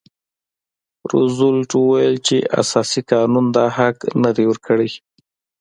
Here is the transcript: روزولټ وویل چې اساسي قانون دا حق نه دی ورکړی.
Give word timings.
روزولټ 1.11 1.71
وویل 1.75 2.15
چې 2.27 2.37
اساسي 2.61 3.01
قانون 3.11 3.45
دا 3.55 3.65
حق 3.77 3.97
نه 4.23 4.31
دی 4.35 4.45
ورکړی. 4.47 4.89